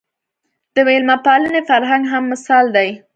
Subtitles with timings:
[0.75, 2.89] د مېلمه پالنې فرهنګ هم مثال دی